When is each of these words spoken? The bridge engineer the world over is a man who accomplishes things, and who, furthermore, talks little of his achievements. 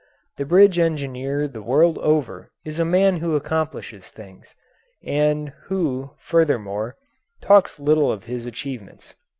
The 0.37 0.45
bridge 0.45 0.79
engineer 0.79 1.47
the 1.47 1.61
world 1.61 1.99
over 1.99 2.49
is 2.65 2.79
a 2.79 2.83
man 2.85 3.17
who 3.19 3.35
accomplishes 3.35 4.07
things, 4.09 4.55
and 5.05 5.49
who, 5.65 6.15
furthermore, 6.17 6.95
talks 7.39 7.79
little 7.79 8.11
of 8.11 8.23
his 8.23 8.47
achievements. 8.47 9.13